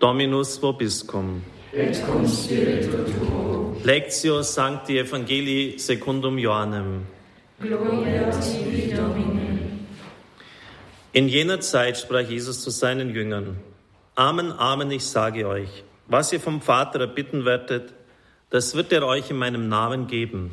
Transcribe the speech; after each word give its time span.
Dominus 0.00 0.58
vobiscum. 0.62 1.42
Et 1.72 2.00
cum 2.06 2.26
spiritu 2.26 3.04
tuo. 3.04 3.74
Lectio 3.84 4.42
Sancti 4.42 4.98
Evangelii 4.98 5.78
secundum 5.78 6.38
Johannem. 6.38 7.04
Gloria 7.60 8.30
tibi 8.30 8.94
Domine. 8.94 9.58
In 11.12 11.26
jener 11.28 11.58
Zeit 11.60 11.98
sprach 11.98 12.28
Jesus 12.28 12.62
zu 12.62 12.70
seinen 12.70 13.10
Jüngern, 13.10 13.56
Amen, 14.14 14.52
Amen, 14.52 14.90
ich 14.92 15.04
sage 15.04 15.48
euch, 15.48 15.82
was 16.06 16.32
ihr 16.32 16.38
vom 16.40 16.60
Vater 16.60 17.00
erbitten 17.00 17.44
werdet, 17.44 17.92
das 18.50 18.76
wird 18.76 18.92
er 18.92 19.04
euch 19.04 19.30
in 19.30 19.36
meinem 19.36 19.68
Namen 19.68 20.06
geben. 20.06 20.52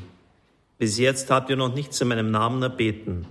Bis 0.80 0.98
jetzt 0.98 1.30
habt 1.30 1.52
ihr 1.52 1.56
noch 1.56 1.74
nichts 1.74 2.02
in 2.02 2.08
meinem 2.08 2.32
Namen 2.32 2.64
erbeten. 2.64 3.28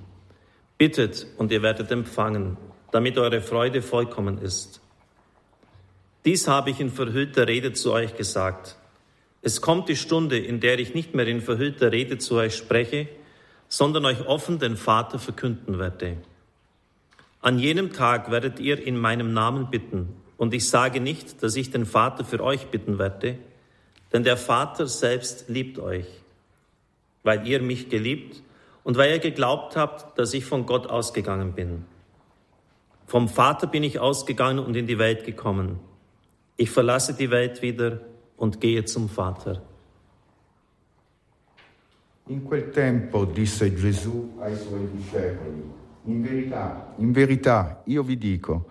Bittet 0.79 1.27
und 1.39 1.51
ihr 1.51 1.63
werdet 1.63 1.91
empfangen, 1.91 2.57
damit 2.93 3.19
eure 3.19 3.41
Freude 3.41 3.83
vollkommen 3.83 4.39
ist. 4.39 4.81
Dies 6.25 6.49
habe 6.49 6.71
ich 6.71 6.81
in 6.81 6.91
verhüllter 6.91 7.47
Rede 7.49 7.73
zu 7.73 7.93
euch 7.93 8.17
gesagt. 8.17 8.77
Es 9.43 9.61
kommt 9.61 9.91
die 9.91 9.97
Stunde, 9.97 10.39
in 10.39 10.59
der 10.59 10.79
ich 10.79 10.95
nicht 10.95 11.15
mehr 11.15 11.27
in 11.27 11.43
verhüllter 11.43 11.93
Rede 11.93 12.17
zu 12.17 12.37
euch 12.37 12.57
spreche, 12.57 13.09
sondern 13.69 14.07
euch 14.07 14.27
offen 14.27 14.59
den 14.59 14.79
Vater 14.79 15.19
verkünden 15.19 15.79
werde. 15.79 16.17
An 17.43 17.59
jenem 17.59 17.93
Tag 17.93 18.31
werdet 18.31 18.59
ihr 18.59 18.83
in 18.87 18.97
meinem 18.97 19.35
Namen 19.35 19.69
bitten, 19.71 20.17
und 20.37 20.55
ich 20.55 20.69
sage 20.69 20.99
nicht, 20.99 21.43
dass 21.43 21.57
ich 21.57 21.71
den 21.71 21.87
Vater 21.87 22.25
für 22.25 22.43
euch 22.43 22.67
bitten 22.69 22.99
werde, 22.99 23.39
denn 24.13 24.25
der 24.25 24.37
Vater 24.37 24.87
selbst 24.87 25.49
liebt 25.49 25.79
euch, 25.79 26.07
weil 27.23 27.47
ihr 27.47 27.61
mich 27.61 27.91
geliebt 27.91 28.43
und 28.83 28.97
weil 28.97 29.11
ihr 29.11 29.19
geglaubt 29.19 29.77
habt, 29.77 30.19
dass 30.19 30.33
ich 30.33 30.45
von 30.45 30.65
Gott 30.65 30.87
ausgegangen 30.87 31.53
bin. 31.53 31.85
Vom 33.07 33.29
Vater 33.29 33.67
bin 33.67 33.83
ich 33.83 33.99
ausgegangen 33.99 34.59
und 34.59 34.75
in 34.75 34.87
die 34.87 34.99
Welt 34.99 35.25
gekommen. 35.25 35.81
Ich 36.57 36.71
verlasse 36.71 37.15
die 37.15 37.31
Welt 37.31 37.63
wieder 37.63 38.01
und 38.37 38.61
gehe 38.61 38.85
zum 38.85 39.09
Vater. 39.09 39.63
In 42.29 42.45
quel 42.45 42.71
tempo 42.71 43.25
disse 43.27 43.75
Gesù 43.75 44.35
ai 44.41 44.57
suoi 44.57 44.89
discepoli, 44.91 45.63
in 46.05 46.23
verità, 46.23 46.95
in 46.97 47.13
verità, 47.13 47.83
io 47.87 48.03
vi 48.03 48.17
dico, 48.17 48.67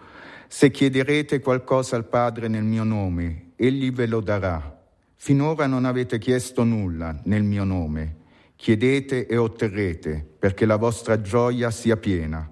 se 0.47 0.71
chiederete 0.71 1.39
qualcosa 1.39 1.95
al 1.95 2.05
Padre 2.05 2.47
nel 2.47 2.63
mio 2.63 2.83
nome, 2.83 3.51
egli 3.55 3.91
ve 3.91 4.07
lo 4.07 4.21
darà. 4.21 4.81
Finora 5.15 5.67
non 5.67 5.85
avete 5.85 6.19
chiesto 6.19 6.63
nulla 6.63 7.19
nel 7.23 7.43
mio 7.43 7.63
nome. 7.63 8.21
Chiedete 8.55 9.27
e 9.27 9.35
otterrete, 9.35 10.25
perché 10.39 10.65
la 10.65 10.77
vostra 10.77 11.21
gioia 11.21 11.69
sia 11.69 11.97
piena. 11.97 12.49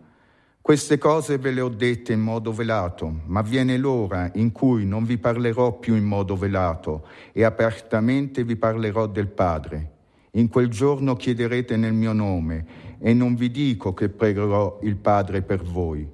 Queste 0.61 0.99
cose 0.99 1.39
ve 1.39 1.49
le 1.49 1.61
ho 1.61 1.69
dette 1.69 2.13
in 2.13 2.19
modo 2.19 2.53
velato, 2.53 3.21
ma 3.25 3.41
viene 3.41 3.77
l'ora 3.77 4.29
in 4.35 4.51
cui 4.51 4.85
non 4.85 5.05
vi 5.05 5.17
parlerò 5.17 5.79
più 5.79 5.95
in 5.95 6.03
modo 6.03 6.35
velato 6.35 7.07
e 7.31 7.43
apertamente 7.43 8.43
vi 8.43 8.55
parlerò 8.55 9.07
del 9.07 9.27
Padre. 9.27 9.91
In 10.33 10.49
quel 10.49 10.67
giorno 10.67 11.15
chiederete 11.15 11.77
nel 11.77 11.93
mio 11.93 12.13
nome 12.13 12.65
e 12.99 13.11
non 13.15 13.33
vi 13.33 13.49
dico 13.49 13.95
che 13.95 14.09
pregherò 14.09 14.79
il 14.83 14.97
Padre 14.97 15.41
per 15.41 15.63
voi. 15.63 16.07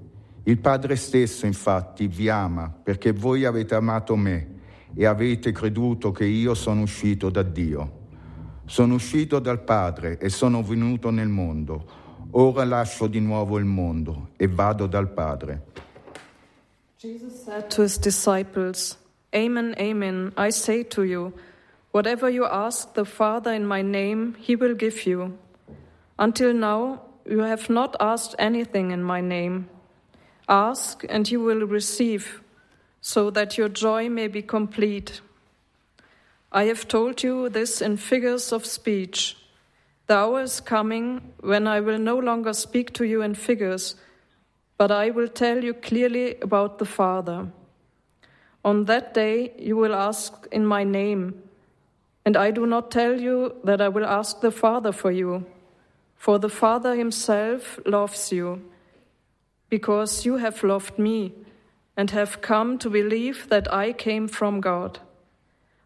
Il 0.43 0.57
Padre 0.59 0.95
stesso 0.95 1.45
infatti 1.45 2.07
vi 2.07 2.29
ama 2.29 2.73
perché 2.81 3.11
voi 3.11 3.43
avete 3.43 3.75
amato 3.75 4.15
me 4.15 4.55
e 4.95 5.05
avete 5.05 5.51
creduto 5.51 6.13
che 6.13 6.23
io 6.23 6.53
sono 6.53 6.83
uscito 6.83 7.29
da 7.29 7.43
Dio. 7.43 8.05
Sono 8.63 8.93
uscito 8.93 9.39
dal 9.39 9.61
Padre 9.61 10.17
e 10.17 10.29
sono 10.29 10.63
venuto 10.63 11.09
nel 11.09 11.27
mondo. 11.27 12.05
Ora 12.31 12.65
lascio 12.65 13.07
di 13.07 13.19
nuovo 13.19 13.57
il 13.57 13.65
mondo 13.65 14.29
e 14.37 14.47
vado 14.47 14.87
dal 14.87 15.07
Padre. 15.07 15.61
Jesus 16.97 17.43
said 17.43 17.69
to 17.69 17.83
his 17.83 17.97
disciples, 17.97 18.97
Amen, 19.33 19.75
amen, 19.79 20.33
I 20.35 20.49
say 20.49 20.83
to 20.83 21.03
you, 21.03 21.33
whatever 21.91 22.29
you 22.29 22.45
ask 22.45 22.93
the 22.95 23.05
Father 23.05 23.53
in 23.53 23.65
my 23.65 23.81
name, 23.81 24.35
he 24.39 24.55
will 24.55 24.73
give 24.73 25.05
you. 25.05 25.37
Until 26.17 26.53
now, 26.53 27.01
you 27.25 27.39
have 27.39 27.69
not 27.69 27.95
asked 27.99 28.35
anything 28.39 28.91
in 28.91 29.03
my 29.03 29.21
name. 29.21 29.69
Ask, 30.49 31.03
and 31.09 31.29
you 31.29 31.41
will 31.41 31.67
receive, 31.67 32.41
so 33.01 33.29
that 33.31 33.57
your 33.57 33.69
joy 33.69 34.09
may 34.09 34.27
be 34.27 34.41
complete. 34.41 35.21
I 36.51 36.63
have 36.65 36.87
told 36.87 37.21
you 37.21 37.49
this 37.49 37.81
in 37.81 37.97
figures 37.97 38.51
of 38.51 38.65
speech. 38.65 39.37
The 40.07 40.15
hour 40.15 40.41
is 40.41 40.61
coming 40.61 41.33
when 41.41 41.67
I 41.67 41.81
will 41.81 41.99
no 41.99 42.17
longer 42.17 42.53
speak 42.53 42.93
to 42.93 43.03
you 43.03 43.21
in 43.21 43.35
figures, 43.35 43.95
but 44.77 44.89
I 44.89 45.09
will 45.09 45.27
tell 45.27 45.61
you 45.61 45.73
clearly 45.73 46.39
about 46.39 46.79
the 46.79 46.85
Father. 46.85 47.47
On 48.63 48.85
that 48.85 49.13
day 49.13 49.51
you 49.59 49.75
will 49.75 49.93
ask 49.93 50.47
in 50.49 50.65
my 50.65 50.85
name, 50.85 51.43
and 52.25 52.37
I 52.37 52.51
do 52.51 52.65
not 52.65 52.89
tell 52.89 53.19
you 53.19 53.55
that 53.65 53.81
I 53.81 53.89
will 53.89 54.05
ask 54.05 54.39
the 54.39 54.51
Father 54.51 54.93
for 54.93 55.11
you, 55.11 55.45
for 56.15 56.39
the 56.39 56.49
Father 56.49 56.95
himself 56.95 57.77
loves 57.85 58.31
you, 58.31 58.61
because 59.69 60.25
you 60.25 60.37
have 60.37 60.63
loved 60.63 60.97
me 60.97 61.33
and 61.97 62.11
have 62.11 62.41
come 62.41 62.77
to 62.77 62.89
believe 62.89 63.49
that 63.49 63.73
I 63.73 63.91
came 63.91 64.29
from 64.29 64.61
God. 64.61 64.99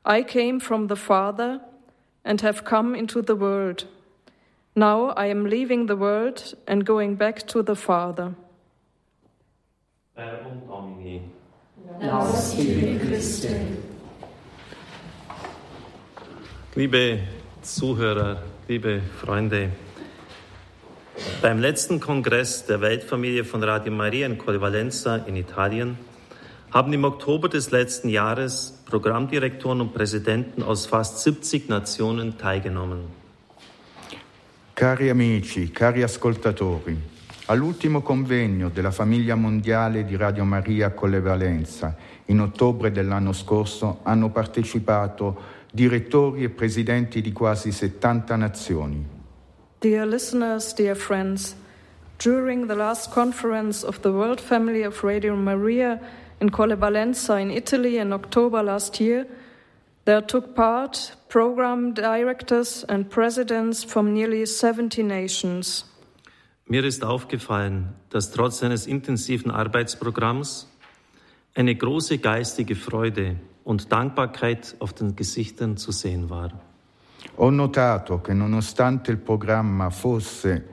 I 0.05 0.21
came 0.21 0.59
from 0.59 0.87
the 0.87 0.95
Father 0.95 1.61
and 2.23 2.41
have 2.41 2.63
come 2.63 2.93
into 2.93 3.23
the 3.23 3.35
world. 3.35 3.87
Now 4.73 5.13
I 5.17 5.25
am 5.25 5.45
leaving 5.45 5.87
the 5.87 5.97
world 5.97 6.55
and 6.65 6.85
going 6.85 7.17
back 7.17 7.45
to 7.47 7.61
the 7.61 7.75
Father. 7.75 8.33
Verbum 10.15 10.61
Domini. 10.65 11.21
Laus 11.99 12.55
tibi 12.55 12.97
Christe. 12.97 13.49
Liebe 16.75 17.19
Zuhörer, 17.61 18.43
liebe 18.69 19.01
Freunde, 19.19 19.71
beim 21.41 21.59
letzten 21.59 21.99
Kongress 21.99 22.65
der 22.65 22.79
Weltfamilie 22.79 23.43
von 23.43 23.61
Radio 23.63 23.91
Maria 23.91 24.25
in 24.25 24.37
Colvalenza 24.37 25.17
in 25.17 25.35
Italien 25.35 25.97
haben 26.71 26.93
im 26.93 27.03
Oktober 27.03 27.49
des 27.49 27.71
letzten 27.71 28.07
Jahres 28.07 28.81
Programmdirektoren 28.85 29.81
und 29.81 29.93
Präsidenten 29.93 30.63
aus 30.63 30.85
fast 30.85 31.19
70 31.19 31.67
Nationen 31.67 32.37
teilgenommen. 32.37 33.20
Cari 34.81 35.09
amici, 35.09 35.69
cari 35.69 36.01
ascoltatori, 36.01 36.99
all'ultimo 37.45 38.01
convegno 38.01 38.69
della 38.69 38.89
famiglia 38.89 39.35
mondiale 39.35 40.03
di 40.03 40.15
Radio 40.15 40.43
Maria 40.43 40.89
Colle 40.89 41.19
Valenza 41.19 41.95
in 42.25 42.41
ottobre 42.41 42.89
dell'anno 42.89 43.31
scorso 43.31 43.99
hanno 44.01 44.31
partecipato 44.31 45.39
direttori 45.71 46.45
e 46.45 46.49
presidenti 46.49 47.21
di 47.21 47.31
quasi 47.31 47.71
70 47.71 48.35
nazioni. 48.35 49.05
Dear 49.77 50.07
listeners, 50.07 50.73
dear 50.73 50.95
friends, 50.95 51.55
during 52.17 52.65
the 52.65 52.73
last 52.73 53.13
conference 53.13 53.85
of 53.85 53.99
the 53.99 54.09
World 54.09 54.39
Family 54.39 54.81
of 54.83 55.03
Radio 55.03 55.35
Maria 55.35 55.99
in 56.39 56.49
Colle 56.49 56.75
Valenza 56.75 57.37
in 57.37 57.51
Italy 57.51 57.99
in 57.99 58.11
October 58.11 58.63
last 58.63 58.99
year, 58.99 59.27
there 60.05 60.21
took 60.21 60.55
part 60.55 61.15
program 61.29 61.93
directors 61.93 62.83
and 62.89 63.09
presidents 63.09 63.83
from 63.83 64.13
nearly 64.13 64.45
70 64.45 65.03
nations. 65.03 65.85
Mir 66.67 66.83
ist 66.85 67.03
aufgefallen, 67.03 67.95
dass 68.09 68.31
trotz 68.31 68.59
seines 68.59 68.87
intensiven 68.87 69.51
Arbeitsprogramms 69.51 70.67
eine 71.53 71.75
große 71.75 72.17
geistige 72.17 72.75
Freude 72.75 73.35
und 73.63 73.91
Dankbarkeit 73.91 74.75
auf 74.79 74.93
den 74.93 75.15
Gesichtern 75.15 75.77
zu 75.77 75.91
sehen 75.91 76.29
war. 76.29 76.51
Ho 77.37 77.49
notato 77.49 78.19
che 78.21 78.33
nonostante 78.33 79.11
il 79.11 79.17
programma 79.17 79.89
fosse 79.89 80.63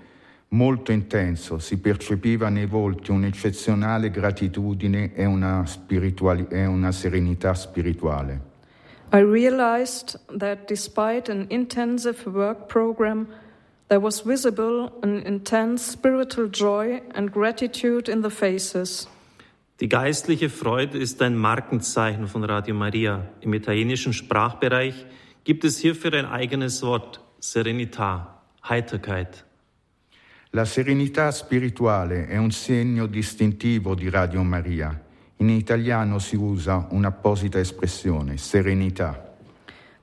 molto 0.50 0.92
intenso, 0.92 1.58
si 1.58 1.78
percepiva 1.78 2.48
nei 2.48 2.66
volti 2.66 3.10
un'eccezionale 3.10 4.10
gratitudine 4.10 5.14
e 5.14 5.24
una, 5.26 5.66
spirituali- 5.66 6.46
e 6.48 6.64
una 6.64 6.92
serenità 6.92 7.54
spirituale. 7.54 8.40
I 9.10 9.20
realized 9.20 10.16
that 10.38 10.68
despite 10.68 11.30
an 11.30 11.46
intensive 11.48 12.26
work 12.26 12.68
program, 12.68 13.28
there 13.88 14.00
was 14.00 14.20
visible 14.20 14.92
an 15.02 15.22
intense 15.22 15.82
spiritual 15.82 16.48
joy 16.48 17.00
and 17.14 17.32
gratitude 17.32 18.10
in 18.10 18.22
the 18.22 18.30
faces. 18.30 19.08
Die 19.80 19.88
geistliche 19.88 20.50
Freude 20.50 20.98
ist 20.98 21.22
ein 21.22 21.36
Markenzeichen 21.36 22.26
von 22.26 22.44
Radio 22.44 22.74
Maria. 22.74 23.24
Im 23.40 23.54
italienischen 23.54 24.12
Sprachbereich 24.12 25.06
gibt 25.44 25.64
es 25.64 25.78
hierfür 25.78 26.12
ein 26.12 26.26
eigenes 26.26 26.82
Wort, 26.82 27.20
Serenità, 27.40 28.42
Heiterkeit. 28.68 29.44
La 30.50 30.64
serenità 30.64 31.30
spirituale 31.30 32.26
è 32.26 32.36
un 32.36 32.50
segno 32.50 33.06
distintivo 33.06 33.94
di 33.94 34.10
Radio 34.10 34.42
Maria. 34.42 35.00
In 35.38 35.50
italiano 35.50 36.18
si 36.18 36.36
usa 36.36 36.88
un'apposita 36.90 37.58
espressione, 37.58 38.36
serenità. 38.36 39.26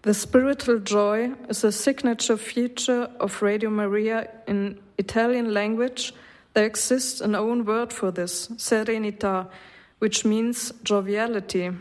The 0.01 0.13
spiritual 0.13 0.81
joy 0.81 1.31
is 1.49 1.63
a 1.63 1.71
signature 1.71 2.37
feature 2.37 3.09
of 3.19 3.41
Radio 3.41 3.69
Maria 3.69 4.29
in 4.47 4.77
Italian 4.97 5.51
language. 5.51 6.13
There 6.53 6.65
exists 6.65 7.21
an 7.21 7.35
own 7.35 7.65
word 7.65 7.91
for 7.91 8.13
this, 8.13 8.49
serenità, 8.57 9.49
which 9.99 10.23
means 10.23 10.73
joviality. 10.85 11.71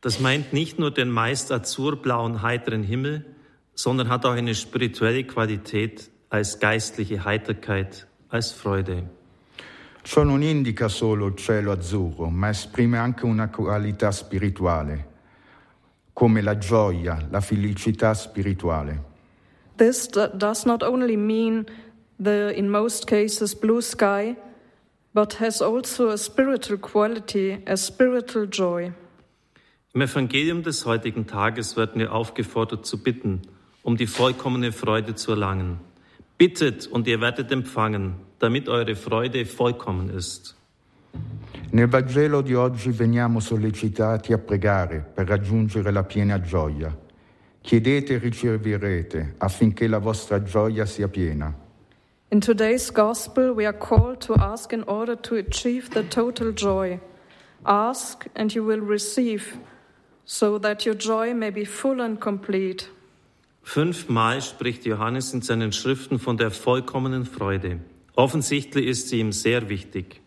Das 0.00 0.18
meint 0.18 0.52
nicht 0.52 0.78
nur 0.78 0.90
den 0.92 1.10
meist 1.10 1.52
azurblauen, 1.52 2.40
heiteren 2.42 2.82
Himmel, 2.82 3.26
sondern 3.74 4.08
hat 4.08 4.24
auch 4.24 4.32
eine 4.32 4.54
spirituelle 4.54 5.24
Qualität 5.24 6.10
als 6.30 6.58
geistliche 6.58 7.24
Heiterkeit, 7.24 8.06
als 8.28 8.52
Freude. 8.52 9.10
Ciò 10.10 10.24
non 10.24 10.42
indica 10.42 10.88
solo 10.88 11.26
il 11.26 11.36
cielo 11.36 11.70
azzurro, 11.70 12.30
ma 12.30 12.48
esprime 12.48 12.98
anche 12.98 13.24
una 13.26 13.48
qualità 13.48 14.10
spirituale, 14.10 15.08
come 16.12 16.40
la 16.40 16.58
gioia, 16.58 17.28
la 17.30 17.40
felicità 17.40 18.12
spirituale. 18.12 19.04
This 19.76 20.08
does 20.08 20.64
not 20.64 20.82
only 20.82 21.14
mean 21.14 21.64
the, 22.20 22.52
in 22.56 22.68
most 22.68 23.06
cases, 23.06 23.54
blue 23.54 23.80
sky, 23.80 24.34
but 25.12 25.34
has 25.34 25.60
also 25.60 26.08
a 26.08 26.16
spiritual 26.16 26.80
quality, 26.80 27.62
a 27.68 27.76
spiritual 27.76 28.48
joy. 28.48 28.92
Im 29.94 30.00
Evangelium 30.00 30.64
des 30.64 30.84
heutigen 30.86 31.28
Tages 31.28 31.76
werden 31.76 32.00
wir 32.00 32.12
aufgefordert 32.12 32.84
zu 32.84 33.00
bitten, 33.00 33.42
um 33.84 33.96
die 33.96 34.08
vollkommene 34.08 34.72
Freude 34.72 35.14
zu 35.14 35.30
erlangen. 35.30 35.78
Bittet 36.36 36.88
und 36.88 37.06
ihr 37.06 37.20
werdet 37.20 37.52
empfangen, 37.52 38.28
damit 38.40 38.68
eure 38.68 38.96
Freude 38.96 39.44
vollkommen 39.44 40.10
ist. 40.10 40.56
Nel 41.72 41.88
Vangelo 41.88 42.42
di 42.42 42.54
oggi 42.54 42.90
veniamo 42.90 43.38
sollecitati 43.38 44.32
a 44.32 44.38
pregare 44.38 44.98
per 45.14 45.28
raggiungere 45.28 45.92
la 45.92 46.02
piena 46.02 46.40
gioia. 46.40 46.96
Chiedete 47.60 48.14
e 48.14 48.18
riceverete 48.18 49.34
affinché 49.38 49.86
la 49.86 49.98
vostra 49.98 50.42
gioia 50.42 50.84
sia 50.86 51.06
piena. 51.06 51.54
In 52.32 52.40
today's 52.40 52.90
gospel, 52.90 53.52
we 53.52 53.66
are 53.66 53.76
called 53.76 54.20
to 54.20 54.34
ask 54.34 54.72
in 54.72 54.82
order 54.86 55.16
to 55.20 55.36
achieve 55.36 55.90
the 55.90 56.02
total 56.08 56.52
joy. 56.52 56.98
Ask 57.64 58.26
and 58.34 58.52
you 58.52 58.64
will 58.64 58.80
receive, 58.80 59.58
so 60.24 60.58
that 60.58 60.86
your 60.86 60.96
joy 60.96 61.34
may 61.34 61.50
be 61.50 61.64
full 61.64 62.00
and 62.00 62.18
complete. 62.20 62.88
Fünfmal 63.62 64.40
spricht 64.40 64.86
Johannes 64.86 65.34
in 65.34 65.42
seinen 65.42 65.72
Schriften 65.72 66.18
von 66.18 66.36
der 66.36 66.50
vollkommenen 66.50 67.26
Freude. 67.26 67.80
Offensichtlich 68.20 68.86
ist 68.86 69.08
sie 69.08 69.18
ihm 69.20 69.32
sehr 69.32 69.70
wichtig. 69.70 70.20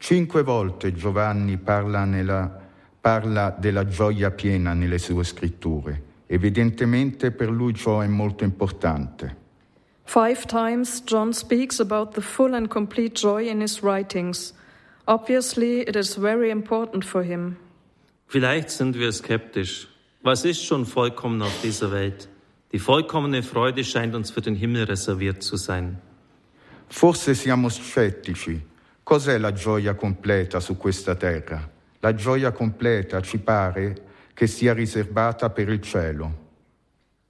Cinque 0.00 0.42
volte 0.42 0.90
Giovanni 0.90 1.58
parla, 1.58 2.06
nella- 2.06 2.50
parla 2.98 3.50
della 3.50 3.84
gioia 3.84 4.30
piena 4.30 4.72
nelle 4.72 4.98
sue 4.98 5.22
scritture. 5.22 6.00
Evidentemente 6.26 7.30
per 7.30 7.50
lui 7.50 7.74
ciò 7.74 8.00
è 8.00 8.06
molto 8.06 8.44
importante. 8.44 9.36
Five 10.04 10.46
times 10.46 11.02
John 11.06 11.34
speaks 11.34 11.78
about 11.78 12.14
the 12.14 12.22
full 12.22 12.54
and 12.54 12.68
complete 12.68 13.20
joy 13.20 13.48
in 13.48 13.60
his 13.60 13.82
writings. 13.82 14.54
Obviously, 15.04 15.82
it 15.82 15.94
is 15.94 16.16
very 16.16 16.48
important 16.48 17.04
for 17.04 17.22
him. 17.22 17.56
Vielleicht 18.28 18.70
sind 18.70 18.96
wir 18.96 19.12
skeptisch. 19.12 19.88
Was 20.22 20.46
ist 20.46 20.64
schon 20.64 20.86
vollkommen 20.86 21.42
auf 21.42 21.60
dieser 21.62 21.92
Welt? 21.92 22.28
Die 22.72 22.78
vollkommene 22.78 23.42
Freude 23.42 23.84
scheint 23.84 24.14
uns 24.14 24.30
für 24.30 24.40
den 24.40 24.54
Himmel 24.54 24.84
reserviert 24.84 25.42
zu 25.42 25.56
sein. 25.56 25.98
Forse 26.88 27.34
siamo 27.34 27.68
scettici. 27.68 28.60
Cos'è 29.02 29.38
la 29.38 29.52
gioia 29.52 29.94
completa 29.94 30.60
su 30.60 30.76
questa 30.76 31.14
terra? 31.14 31.68
La 32.00 32.14
gioia 32.14 32.52
completa 32.52 33.20
ci 33.20 33.38
pare 33.38 34.04
che 34.34 34.46
sia 34.46 34.72
riservata 34.72 35.50
per 35.50 35.68
il 35.68 35.80
cielo. 35.80 36.44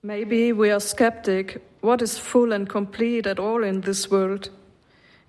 Maybe 0.00 0.52
we 0.52 0.70
are 0.70 0.80
skeptic. 0.80 1.60
What 1.80 2.00
is 2.00 2.18
full 2.18 2.52
and 2.52 2.68
complete 2.68 3.28
at 3.28 3.38
all 3.38 3.64
in 3.64 3.80
this 3.80 4.08
world? 4.10 4.50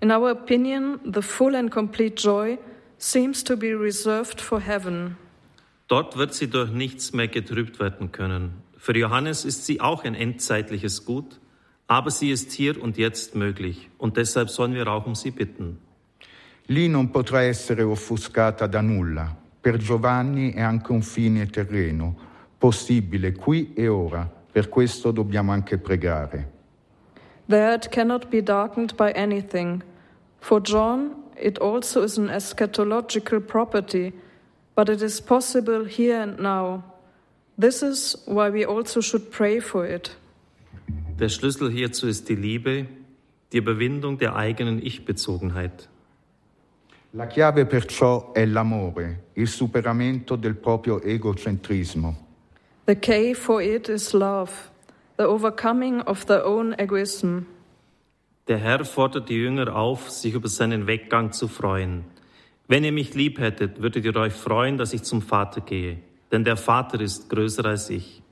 In 0.00 0.10
our 0.10 0.30
opinion, 0.30 1.00
the 1.04 1.22
full 1.22 1.54
and 1.54 1.70
complete 1.70 2.14
joy 2.14 2.58
seems 2.98 3.42
to 3.42 3.56
be 3.56 3.74
reserved 3.74 4.40
for 4.40 4.60
heaven. 4.60 5.16
Dort 5.88 6.16
wird 6.16 6.34
sie 6.34 6.48
durch 6.48 6.70
nichts 6.70 7.12
mehr 7.12 7.28
getrübt 7.28 7.80
werden 7.80 8.12
können. 8.12 8.62
Für 8.76 8.96
Johannes 8.96 9.44
ist 9.44 9.66
sie 9.66 9.80
auch 9.80 10.04
ein 10.04 10.14
endzeitliches 10.14 11.04
Gut, 11.04 11.40
aber 11.88 12.10
sie 12.10 12.30
ist 12.30 12.52
hier 12.52 12.80
und 12.80 12.96
jetzt 12.96 13.34
möglich 13.34 13.90
und 13.98 14.16
deshalb 14.16 14.50
sollen 14.50 14.74
wir 14.74 14.86
auch 14.86 15.06
um 15.06 15.14
sie 15.14 15.30
bitten. 15.32 15.78
Lì 16.66 16.86
non 16.86 17.10
potrà 17.10 17.42
essere 17.42 17.82
offuscata 17.82 18.66
da 18.66 18.82
nulla. 18.82 19.34
Per 19.60 19.78
Giovanni 19.78 20.52
è 20.52 20.60
anche 20.60 20.92
un 20.92 21.00
fine 21.00 21.46
terreno, 21.46 22.14
possibile 22.58 23.32
qui 23.32 23.72
e 23.74 23.88
ora. 23.88 24.30
Per 24.52 24.68
questo 24.68 25.10
dobbiamo 25.10 25.52
anche 25.52 25.78
pregare. 25.78 26.56
There 27.48 27.74
it 27.74 27.88
cannot 27.88 28.28
be 28.28 28.42
darkened 28.42 28.94
by 28.96 29.12
anything. 29.16 29.82
For 30.40 30.60
John, 30.60 31.14
it 31.36 31.58
also 31.58 32.02
is 32.02 32.18
an 32.18 32.28
eschatological 32.28 33.40
property, 33.40 34.12
but 34.74 34.90
it 34.90 35.00
is 35.00 35.22
possible 35.22 35.86
here 35.86 36.20
and 36.20 36.38
now. 36.38 36.82
This 37.58 37.82
is 37.82 38.22
why 38.26 38.50
we 38.50 38.66
also 38.66 39.00
should 39.00 39.30
pray 39.30 39.58
for 39.58 39.86
it. 39.86 40.14
Der 41.18 41.28
Schlüssel 41.28 41.68
hierzu 41.68 42.06
ist 42.06 42.28
die 42.28 42.36
Liebe, 42.36 42.86
die 43.50 43.56
Überwindung 43.56 44.18
der 44.18 44.36
eigenen 44.36 44.80
Ich-Bezogenheit. 44.80 45.88
La 47.12 47.26
chiave 47.26 47.66
perciò 47.66 48.32
è 48.32 48.46
l'amore, 48.46 49.24
il 49.32 49.48
superamento 49.48 50.36
del 50.36 50.54
proprio 50.54 51.00
egocentrismo. 51.02 52.16
The 52.86 52.94
K 52.94 53.34
for 53.34 53.60
it 53.60 53.88
is 53.88 54.12
love, 54.12 54.52
the 55.16 55.24
overcoming 55.24 56.02
of 56.02 56.24
their 56.26 56.46
own 56.46 56.72
egoism. 56.78 57.46
Der 58.46 58.58
Herr 58.58 58.84
fordert 58.84 59.28
die 59.28 59.38
Jünger 59.38 59.74
auf, 59.74 60.10
sich 60.10 60.34
über 60.34 60.48
seinen 60.48 60.86
Weggang 60.86 61.32
zu 61.32 61.48
freuen. 61.48 62.04
Wenn 62.68 62.84
ihr 62.84 62.92
mich 62.92 63.14
lieb 63.14 63.40
hättet, 63.40 63.82
würdet 63.82 64.04
ihr 64.04 64.14
euch 64.14 64.34
freuen, 64.34 64.78
dass 64.78 64.92
ich 64.92 65.02
zum 65.02 65.22
Vater 65.22 65.62
gehe, 65.62 65.98
denn 66.30 66.44
der 66.44 66.56
Vater 66.56 67.00
ist 67.00 67.28
größer 67.28 67.64
als 67.64 67.90
ich. 67.90 68.22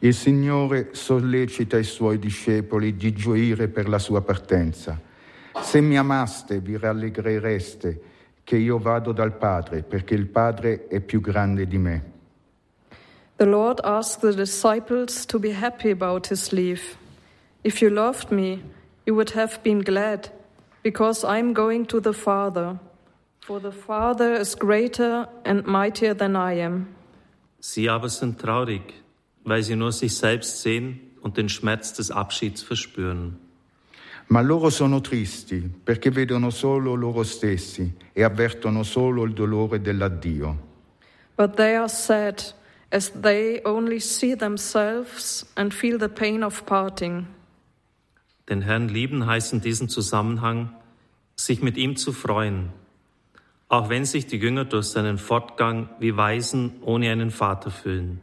Il 0.00 0.14
Signore 0.14 0.90
sollecita 0.92 1.76
i 1.76 1.82
suoi 1.82 2.20
discepoli 2.20 2.94
di 2.94 3.12
gioire 3.12 3.66
per 3.66 3.88
la 3.88 3.98
sua 3.98 4.22
partenza. 4.22 5.00
Se 5.60 5.80
mi 5.80 5.98
amaste, 5.98 6.60
vi 6.60 6.78
rallegrereste 6.78 8.00
che 8.44 8.56
io 8.56 8.78
vado 8.78 9.10
dal 9.12 9.36
Padre, 9.36 9.82
perché 9.82 10.14
il 10.14 10.26
Padre 10.26 10.86
è 10.86 11.00
più 11.00 11.20
grande 11.20 11.66
di 11.66 11.78
me. 11.78 12.12
The 13.36 13.44
Lord 13.44 13.80
asked 13.82 14.20
the 14.20 14.34
disciples 14.34 15.26
to 15.26 15.38
be 15.38 15.52
happy 15.52 15.90
about 15.90 16.30
his 16.30 16.52
leave. 16.52 16.96
If 17.62 17.80
you 17.80 17.90
loved 17.90 18.30
me, 18.30 18.62
you 19.04 19.14
would 19.14 19.32
have 19.34 19.58
been 19.62 19.80
glad, 19.80 20.30
because 20.82 21.24
I 21.24 21.38
am 21.38 21.52
going 21.52 21.86
to 21.86 22.00
the 22.00 22.12
Father. 22.12 22.78
For 23.40 23.60
the 23.60 23.72
Father 23.72 24.38
is 24.40 24.54
greater 24.54 25.28
and 25.44 25.66
mightier 25.66 26.14
than 26.14 26.36
I 26.36 26.60
am. 26.60 26.86
Sie 27.58 27.88
aber 27.88 28.08
sind 28.08 28.38
traurig, 28.38 28.94
weil 29.44 29.62
sie 29.62 29.76
nur 29.76 29.92
sich 29.92 30.16
selbst 30.16 30.62
sehen 30.62 31.00
und 31.20 31.36
den 31.36 31.48
Schmerz 31.48 31.92
des 31.92 32.10
Abschieds 32.10 32.62
verspüren. 32.62 33.38
Ma 34.30 34.42
loro 34.42 34.68
sono 34.68 35.00
tristi 35.00 35.70
perché 35.84 36.10
vedono 36.10 36.50
solo 36.50 36.94
loro 36.94 37.22
stessi 37.22 37.90
e 38.12 38.22
avvertono 38.22 38.82
solo 38.82 39.24
il 39.24 39.32
dolore 39.32 39.80
dell'addio. 39.80 40.66
But 41.36 41.56
they 41.56 41.76
are 41.76 41.88
sad, 41.88 42.54
as 42.90 43.10
they 43.22 43.62
only 43.64 44.00
see 44.00 44.36
themselves 44.36 45.46
and 45.54 45.72
feel 45.72 45.98
the 45.98 46.08
pain 46.08 46.42
of 46.42 46.66
parting. 46.66 47.26
Den 48.48 48.62
Herrn 48.62 48.88
lieben 48.88 49.26
heißt 49.26 49.52
in 49.52 49.60
diesem 49.60 49.88
Zusammenhang, 49.88 50.70
sich 51.34 51.62
mit 51.62 51.76
ihm 51.76 51.96
zu 51.96 52.12
freuen, 52.12 52.70
auch 53.68 53.88
wenn 53.88 54.04
sich 54.04 54.26
die 54.26 54.38
Jünger 54.38 54.64
durch 54.64 54.86
seinen 54.86 55.18
Fortgang 55.18 55.88
wie 56.00 56.16
Waisen 56.16 56.82
ohne 56.82 57.10
einen 57.10 57.30
Vater 57.30 57.70
fühlen. 57.70 58.20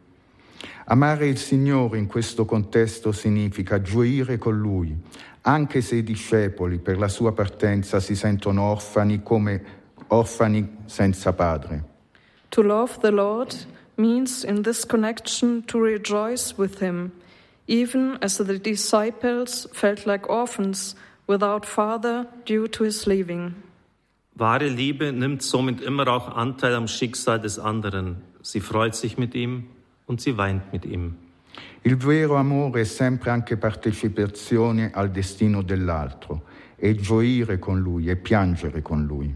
Amare 0.86 1.28
il 1.28 1.38
Signore 1.38 1.98
in 1.98 2.08
questo 2.08 2.46
contesto 2.46 3.12
significa 3.12 3.82
gioire 3.82 4.38
con 4.38 4.58
Lui, 4.58 4.96
anche 5.42 5.82
se 5.82 5.96
i 5.96 6.04
discepoli 6.04 6.80
per 6.80 6.98
la 6.98 7.08
sua 7.08 7.32
partenza 7.34 8.00
si 8.00 8.16
sentono 8.16 8.64
orfani 8.64 9.22
come 9.24 9.64
orfani 10.08 10.78
senza 10.86 11.34
padre. 11.34 11.84
To 12.50 12.62
love 12.62 13.00
the 13.02 13.12
Lord 13.12 13.54
means 13.96 14.44
in 14.44 14.64
this 14.64 14.86
connection 14.86 15.64
to 15.66 15.80
rejoice 15.80 16.56
with 16.58 16.82
him, 16.82 17.12
even 17.68 18.18
as 18.22 18.38
the 18.38 18.60
disciples 18.60 19.68
felt 19.74 20.06
like 20.06 20.30
orphans 20.30 20.96
without 21.28 21.66
father 21.66 22.28
due 22.46 22.68
to 22.70 22.84
his 22.84 23.06
leaving. 23.06 23.56
Wahre 24.38 24.68
Liebe 24.68 25.14
nimmt 25.14 25.42
somit 25.44 25.82
immer 25.82 26.08
auch 26.08 26.36
Anteil 26.36 26.76
am 26.76 26.88
Schicksal 26.88 27.40
des 27.40 27.58
anderen. 27.58 28.18
Sie 28.42 28.60
freut 28.60 28.94
sich 28.94 29.18
mit 29.18 29.34
ihm 29.34 29.68
und 30.06 30.22
sie 30.22 30.38
weint 30.38 30.72
mit 30.72 30.86
ihm. 30.86 31.16
Il 31.84 31.98
vero 31.98 32.36
amore 32.36 32.82
è 32.82 32.84
sempre 32.84 33.32
anche 33.32 33.58
partecipazione 33.58 34.92
al 34.94 35.12
destino 35.12 35.62
dell'altro, 35.62 36.44
e 36.76 36.96
gioire 36.96 37.60
con 37.60 37.80
Lui 37.80 38.10
e 38.10 38.16
piangere 38.16 38.82
con 38.82 39.06
Lui. 39.06 39.34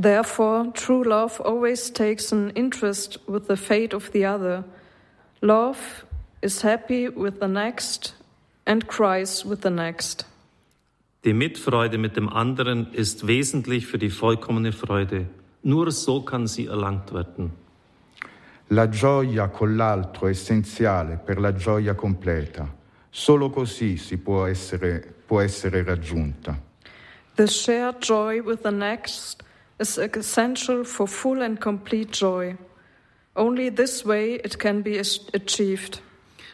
Therefore, 0.00 0.70
true 0.72 1.04
love 1.04 1.40
always 1.44 1.90
takes 1.90 2.32
an 2.32 2.50
interest 2.54 3.18
with 3.26 3.46
the 3.46 3.56
fate 3.56 3.94
of 3.94 4.10
the 4.12 4.24
other. 4.24 4.64
Love 5.40 6.06
is 6.40 6.62
happy 6.62 7.08
with 7.08 7.40
the 7.40 7.48
next 7.48 8.14
and 8.64 8.86
cries 8.86 9.44
with 9.44 9.60
the 9.62 9.70
next. 9.70 10.24
Die 11.24 11.32
Mitfreude 11.32 11.98
mit 11.98 12.16
dem 12.16 12.28
anderen 12.28 12.92
ist 12.92 13.26
wesentlich 13.26 13.86
für 13.86 13.98
die 13.98 14.10
vollkommene 14.10 14.70
Freude. 14.70 15.26
Nur 15.64 15.90
so 15.90 16.22
kann 16.22 16.46
sie 16.46 16.66
erlangt 16.66 17.12
werden. 17.12 17.50
La 18.68 18.88
gioia 18.88 19.48
con 19.48 19.76
l'altro 19.76 20.26
è 20.26 20.30
essenziale 20.30 21.16
per 21.16 21.38
la 21.38 21.54
gioia 21.54 21.94
completa. 21.94 22.76
Solo 23.08 23.48
così 23.48 23.96
si 23.96 24.18
può 24.18 24.44
essere, 24.44 25.14
può 25.24 25.40
essere 25.40 25.82
raggiunta. 25.82 26.60
The 27.36 27.46
shared 27.46 28.00
joy 28.00 28.40
with 28.40 28.62
the 28.62 28.70
next 28.70 29.42
is 29.78 29.96
essential 29.96 30.84
for 30.84 31.08
full 31.08 31.40
and 31.40 31.58
complete 31.58 32.10
joy. 32.10 32.56
Only 33.34 33.72
this 33.72 34.04
way 34.04 34.34
it 34.44 34.58
can 34.58 34.82
be 34.82 34.98
achieved. 34.98 36.02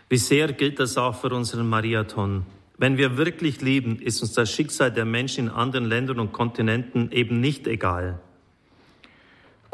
Wie 0.09 0.19
sehr 0.19 0.53
gilt 0.53 0.79
das 0.79 0.97
auch 0.97 1.17
für 1.17 1.35
unseren 1.35 1.69
Mariathon. 1.69 2.45
Wenn 2.77 2.97
wir 2.97 3.17
wirklich 3.17 3.61
lieben, 3.61 3.99
ist 4.01 4.23
uns 4.23 4.35
das 4.35 4.53
Schicksal 4.53 4.93
der 4.93 5.05
Menschen 5.05 5.47
in 5.47 5.51
anderen 5.51 5.87
Ländern 5.87 6.21
und 6.21 6.33
Kontinenten 6.33 7.11
eben 7.11 7.41
nicht 7.41 7.67
egal. 7.67 8.21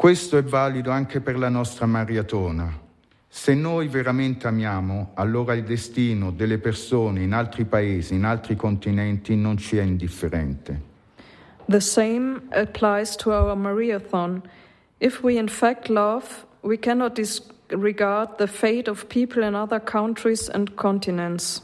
Questo 0.01 0.35
è 0.35 0.41
valido 0.41 0.89
anche 0.89 1.21
per 1.21 1.37
la 1.37 1.47
nostra 1.47 1.85
maratona. 1.85 2.75
Se 3.27 3.53
noi 3.53 3.87
veramente 3.87 4.47
amiamo, 4.47 5.11
allora 5.13 5.53
il 5.53 5.63
destino 5.63 6.31
delle 6.31 6.57
persone 6.57 7.21
in 7.21 7.33
altri 7.33 7.65
paesi, 7.65 8.15
in 8.15 8.23
altri 8.23 8.55
continenti 8.55 9.35
non 9.35 9.57
ci 9.57 9.77
è 9.77 9.83
indifferente. 9.83 10.81
The 11.67 11.79
same 11.79 12.41
applies 12.49 13.15
to 13.17 13.29
our 13.29 13.55
Mariathon. 13.55 14.41
If 14.97 15.21
we 15.21 15.37
in 15.37 15.47
fact 15.47 15.87
love, 15.87 16.47
we 16.61 16.79
cannot 16.79 17.13
disregard 17.13 18.37
the 18.37 18.47
fate 18.47 18.89
of 18.89 19.05
people 19.07 19.43
in 19.43 19.53
other 19.53 19.79
countries 19.79 20.49
and 20.49 20.73
continents. 20.73 21.61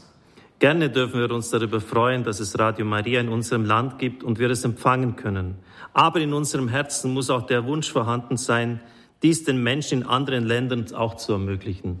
Gerne 0.60 0.90
dürfen 0.90 1.18
wir 1.18 1.32
uns 1.32 1.50
darüber 1.50 1.80
freuen, 1.80 2.22
dass 2.22 2.38
es 2.38 2.56
Radio 2.56 2.84
Maria 2.84 3.18
in 3.20 3.30
unserem 3.30 3.64
Land 3.64 3.98
gibt 3.98 4.22
und 4.22 4.38
wir 4.38 4.48
es 4.48 4.64
empfangen 4.64 5.16
können. 5.16 5.56
Aber 5.98 6.20
in 6.20 6.32
unserem 6.32 6.68
Herzen 6.68 7.12
muss 7.12 7.28
auch 7.28 7.42
der 7.42 7.64
Wunsch 7.64 7.90
vorhanden 7.90 8.36
sein, 8.36 8.78
dies 9.24 9.42
den 9.42 9.60
Menschen 9.60 10.02
in 10.02 10.06
anderen 10.06 10.44
Ländern 10.46 10.86
auch 10.94 11.16
zu 11.16 11.32
ermöglichen. 11.32 11.98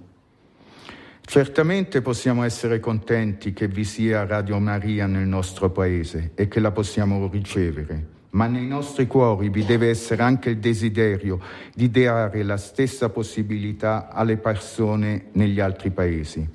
Certamente 1.26 2.00
possiamo 2.00 2.44
essere 2.44 2.78
contenti 2.78 3.52
che 3.52 3.66
vi 3.66 3.82
sia 3.82 4.24
Radio 4.24 4.60
Maria 4.60 5.08
nel 5.08 5.26
nostro 5.26 5.70
paese 5.70 6.30
e 6.36 6.46
che 6.46 6.60
la 6.60 6.70
possiamo 6.70 7.28
ricevere, 7.28 8.06
ma 8.30 8.46
nei 8.46 8.68
nostri 8.68 9.08
cuori 9.08 9.48
vi 9.48 9.64
deve 9.64 9.88
essere 9.88 10.22
anche 10.22 10.50
il 10.50 10.58
desiderio 10.58 11.40
di 11.74 11.90
dare 11.90 12.44
la 12.44 12.56
stessa 12.56 13.08
possibilità 13.08 14.10
alle 14.12 14.36
persone 14.36 15.30
negli 15.32 15.58
altri 15.58 15.90
paesi. 15.90 16.48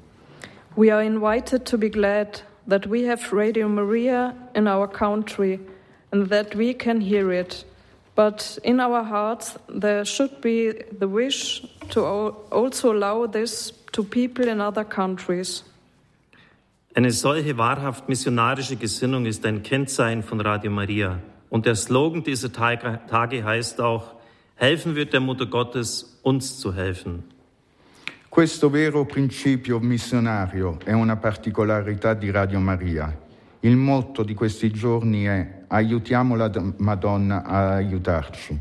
We 0.76 0.90
are 0.90 1.04
invited 1.04 1.64
to 1.64 1.78
be 1.78 1.90
glad 1.90 2.42
that 2.70 2.86
we 2.86 3.06
have 3.10 3.34
Radio 3.34 3.68
Maria 3.68 4.34
in 4.56 4.66
our 4.66 4.88
country 4.88 5.60
and 6.14 6.30
that 6.30 6.56
we 6.56 6.74
can 6.74 7.02
hear 7.02 7.32
it. 7.32 7.66
But 8.16 8.60
in 8.64 8.80
our 8.80 9.04
hearts, 9.04 9.58
there 9.68 10.06
should 10.06 10.40
be 10.42 10.72
the 11.00 11.08
wish 11.08 11.66
to 11.90 12.06
also 12.52 12.94
allow 12.94 13.26
this 13.26 13.74
to 13.94 14.04
people 14.04 14.48
in 14.48 14.62
other 14.62 14.86
countries. 14.86 15.64
Eine 16.96 17.12
solche 17.12 17.58
wahrhaft 17.58 18.08
missionarische 18.08 18.76
Gesinnung 18.76 19.26
ist 19.26 19.44
ein 19.48 19.64
Kennzeichen 19.64 20.22
von 20.22 20.40
Radio 20.40 20.70
Maria. 20.70 21.20
Und 21.50 21.66
der 21.66 21.76
Slogan 21.76 22.24
dieser 22.24 22.52
Tage 22.54 23.44
heißt 23.44 23.82
auch, 23.82 24.14
helfen 24.56 24.96
wir 24.96 25.06
der 25.06 25.20
Mutter 25.20 25.48
Gottes, 25.48 26.20
uns 26.22 26.60
zu 26.60 26.72
helfen. 26.72 27.24
Questo 28.30 28.70
vero 28.70 29.06
principio 29.06 29.80
missionario 29.80 30.78
è 30.86 30.94
una 30.94 31.16
particolarità 31.18 32.14
di 32.14 32.30
Radio 32.30 32.60
Maria. 32.60 33.23
Il 33.66 33.78
motto 33.78 34.24
di 34.24 34.34
questi 34.34 34.72
giorni 34.72 35.24
è 35.24 35.64
aiutiamo 35.68 36.36
la 36.36 36.52
Madonna 36.80 37.46
a 37.46 37.76
aiutarci. 37.76 38.60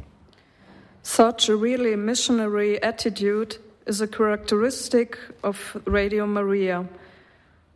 Such 1.00 1.48
a 1.48 1.56
really 1.56 1.96
missionary 1.96 2.78
attitude 2.80 3.58
is 3.84 4.00
a 4.00 4.06
characteristic 4.06 5.18
of 5.40 5.76
Radio 5.86 6.24
Maria. 6.24 6.86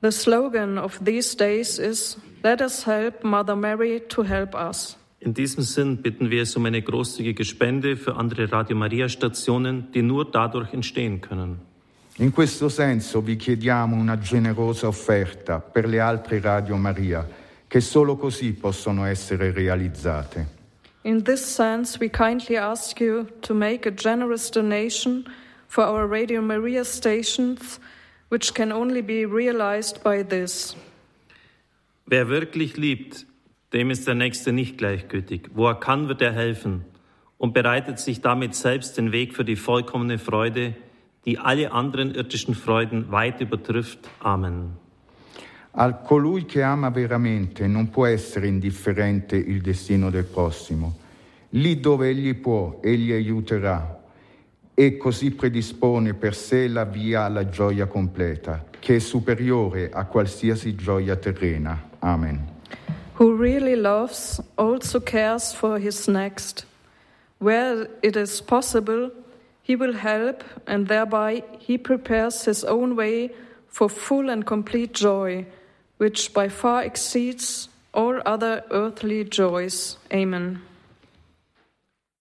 The 0.02 0.12
slogan 0.12 0.78
of 0.78 1.00
these 1.02 1.34
days 1.34 1.80
is 1.80 2.16
Let 2.44 2.60
us 2.60 2.84
help 2.84 3.24
Mother 3.24 3.56
Mary 3.56 4.02
to 4.10 4.22
help 4.22 4.54
us. 4.54 4.96
In 5.18 5.34
diesem 5.34 5.64
Sinn 5.64 6.02
bitten 6.02 6.30
wir 6.30 6.42
es 6.42 6.54
um 6.54 6.64
eine 6.64 6.80
großzügige 6.80 7.44
Spende 7.44 7.96
für 7.96 8.14
andere 8.14 8.52
Radio 8.52 8.76
Maria 8.76 9.08
Stationen, 9.08 9.90
die 9.92 10.02
nur 10.02 10.30
dadurch 10.30 10.72
entstehen 10.72 11.20
können. 11.20 11.58
In 12.18 12.30
questo 12.30 12.70
senso 12.70 13.20
vi 13.20 13.36
chiediamo 13.36 13.94
una 13.94 14.18
generosa 14.18 14.86
offerta 14.86 15.60
per 15.60 15.86
le 15.86 16.00
altre 16.00 16.40
Radio 16.40 16.76
Maria, 16.76 17.28
che 17.68 17.80
solo 17.80 18.16
così 18.16 18.54
possono 18.54 19.04
essere 19.04 19.52
realizzate. 19.52 20.54
In 21.02 21.22
this 21.22 21.44
sense, 21.44 21.98
we 22.00 22.08
kindly 22.08 22.56
ask 22.56 23.00
you 23.00 23.26
to 23.40 23.54
make 23.54 23.86
a 23.86 23.92
generous 23.92 24.50
donation 24.50 25.26
for 25.66 25.84
our 25.84 26.08
Radio 26.08 26.40
Maria 26.40 26.84
stations, 26.84 27.78
which 28.30 28.54
can 28.54 28.72
only 28.72 29.02
be 29.02 29.26
realized 29.26 30.02
by 30.02 30.24
this. 30.24 30.74
Wer 32.06 32.28
wirklich 32.28 32.78
liebt, 32.78 33.26
dem 33.74 33.90
ist 33.90 34.06
der 34.06 34.14
Nächste 34.14 34.52
nicht 34.52 34.78
gleichgültig. 34.78 35.50
Wo 35.54 35.68
er 35.68 35.74
kann, 35.74 36.08
wird 36.08 36.22
er 36.22 36.32
helfen 36.32 36.86
und 37.36 37.52
bereitet 37.52 37.98
sich 37.98 38.22
damit 38.22 38.54
selbst 38.54 38.96
den 38.96 39.12
Weg 39.12 39.34
für 39.34 39.44
die 39.44 39.56
vollkommene 39.56 40.18
Freude, 40.18 40.74
die 41.26 41.38
alle 41.38 41.72
anderen 41.72 42.14
irdischen 42.14 42.54
Freuden 42.54 43.10
weit 43.10 43.40
übertrifft. 43.40 44.08
Amen. 44.20 44.76
A 45.72 45.92
colui 45.92 46.46
che 46.46 46.62
ama 46.62 46.90
veramente 46.90 47.66
non 47.66 47.90
può 47.90 48.06
essere 48.06 48.46
indifferente 48.46 49.36
il 49.36 49.60
destino 49.60 50.08
del 50.08 50.24
prossimo. 50.24 50.96
Lì 51.50 51.80
dove 51.80 52.08
egli 52.08 52.34
può, 52.34 52.80
egli 52.82 53.12
aiuterà 53.12 54.00
e 54.72 54.96
così 54.96 55.32
predispone 55.32 56.14
per 56.14 56.34
sé 56.34 56.68
la 56.68 56.84
via 56.84 57.24
alla 57.24 57.48
gioia 57.48 57.86
completa, 57.86 58.64
che 58.78 58.96
è 58.96 58.98
superiore 58.98 59.90
a 59.90 60.04
qualsiasi 60.04 60.74
gioia 60.74 61.16
terrena. 61.16 61.90
Amen. 61.98 62.54
Who 63.18 63.34
really 63.36 63.74
loves 63.74 64.40
also 64.56 65.00
cares 65.00 65.52
for 65.52 65.78
his 65.78 66.06
next. 66.08 66.66
Where 67.38 67.88
it 68.02 68.16
is 68.16 68.40
possible, 68.40 69.10
He 69.66 69.74
will 69.74 69.94
help, 69.94 70.44
and 70.68 70.86
thereby 70.86 71.42
he 71.58 71.76
prepares 71.76 72.44
his 72.44 72.62
own 72.62 72.94
way 72.94 73.32
for 73.66 73.88
full 73.88 74.30
and 74.30 74.46
complete 74.46 74.94
joy, 74.94 75.44
which 75.96 76.32
by 76.32 76.48
far 76.48 76.84
exceeds 76.84 77.68
all 77.92 78.22
other 78.24 78.62
earthly 78.70 79.24
joys. 79.24 79.96
Amen. 80.12 80.62